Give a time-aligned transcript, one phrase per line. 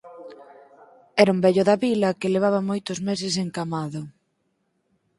[1.25, 4.01] Era un vello da vila que levaba moitos meses encamado